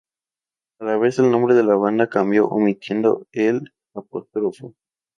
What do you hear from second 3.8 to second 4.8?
apóstrofo.